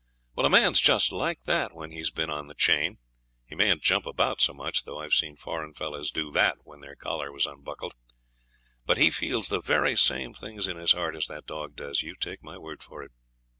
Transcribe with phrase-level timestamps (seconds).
[0.33, 2.97] Well a man's just like that when he's been on the chain.
[3.45, 6.95] He mayn't jump about so much, though I've seen foreign fellows do that when their
[6.95, 7.93] collar was unbuckled;
[8.83, 12.15] but he feels the very same things in his heart as that dog does, you
[12.15, 13.11] take my word for it.